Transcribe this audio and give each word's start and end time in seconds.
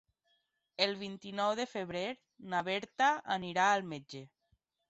El 0.85 0.95
vint-i-nou 1.01 1.53
de 1.59 1.67
febrer 1.75 2.03
na 2.55 2.65
Berta 2.71 3.13
anirà 3.39 3.69
al 3.77 3.89
metge. 3.93 4.27